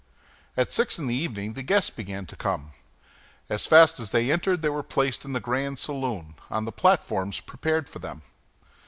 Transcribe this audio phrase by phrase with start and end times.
[0.57, 2.71] At six in the evening the guests began to come.
[3.49, 7.39] As fast as they entered, they were placed in the grand saloon, on the platforms
[7.39, 8.23] prepared for them.